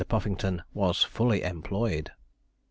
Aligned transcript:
Puffington 0.09 0.63
was 0.73 1.03
fully 1.03 1.43
employed. 1.43 2.09